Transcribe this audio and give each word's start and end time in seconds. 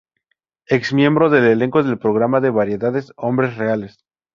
Ex 0.65 0.93
miembro 0.93 1.29
del 1.29 1.43
elenco 1.43 1.83
del 1.83 1.99
programa 1.99 2.41
de 2.41 2.49
variedades 2.49 3.13
"Hombres 3.17 3.55
Reales". 3.57 4.03